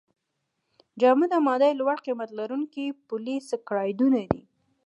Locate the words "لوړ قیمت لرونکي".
1.79-2.85